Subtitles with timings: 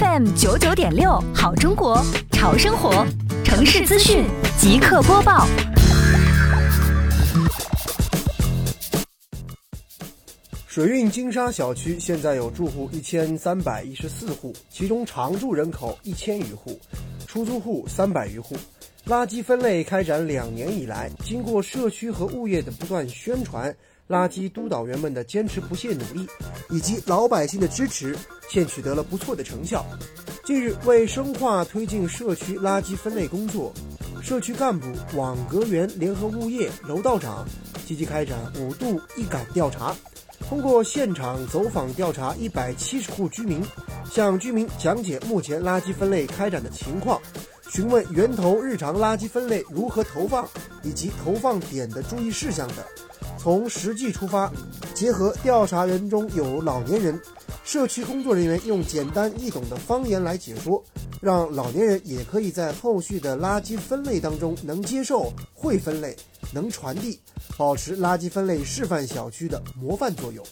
[0.00, 3.06] FM 九九点六，好中国，潮生活，
[3.44, 4.24] 城市资讯
[4.58, 5.46] 即刻播报。
[10.66, 16.80] 水韵金沙小区现在有住户一千三百一十四户，其中常住人口一千余户，
[17.26, 18.56] 出租户三百余户。
[19.06, 23.74] 垃圾分类开展两年以来，经过社区和物业的不断宣传，
[24.08, 26.26] 垃圾督导员们的坚持不懈努力，
[26.70, 28.16] 以及老百姓的支持，
[28.52, 29.82] 现取得了不错的成效。
[30.44, 33.72] 近日，为深化推进社区垃圾分类工作，
[34.22, 34.86] 社区干部、
[35.16, 37.48] 网格员联合物业、楼道长，
[37.86, 39.96] 积极开展五度一岗调查。
[40.50, 43.64] 通过现场走访调查一百七十户居民，
[44.10, 47.18] 向居民讲解目前垃圾分类开展的情况。
[47.70, 50.46] 询问源头日常垃圾分类如何投放，
[50.82, 52.84] 以及投放点的注意事项等。
[53.38, 54.52] 从实际出发，
[54.92, 57.18] 结合调查人中有老年人，
[57.72, 60.84] 社区工作人员用简单易懂的方言来解说，
[61.22, 66.14] 让老年人也可以在后续的垃圾分类当中能接受、会分类、
[66.52, 67.18] 能传递，
[67.56, 70.44] 保持垃圾分类示范小区的模范作用。